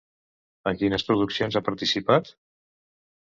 [0.69, 2.31] En quines produccions ha participat?